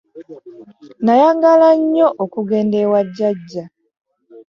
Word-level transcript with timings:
Nayagalanga 1.03 1.75
nnyo 1.89 2.07
okugenda 2.23 2.75
ewa 2.85 2.99
jjajja. 3.07 3.63